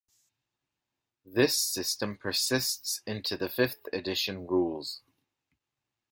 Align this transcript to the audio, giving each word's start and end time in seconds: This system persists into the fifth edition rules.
This 1.27 1.59
system 1.59 2.17
persists 2.17 3.03
into 3.05 3.37
the 3.37 3.49
fifth 3.49 3.85
edition 3.93 4.47
rules. 4.47 5.03